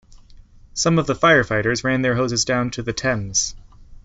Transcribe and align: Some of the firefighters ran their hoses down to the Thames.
Some 0.73 0.97
of 0.97 1.05
the 1.05 1.13
firefighters 1.13 1.83
ran 1.83 2.01
their 2.01 2.15
hoses 2.15 2.43
down 2.43 2.71
to 2.71 2.81
the 2.81 2.91
Thames. 2.91 3.53